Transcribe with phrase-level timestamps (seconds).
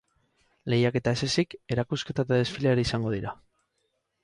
[0.73, 3.37] Lehiaketa ez ezik, erakusketa eta desfilea ere izango dira.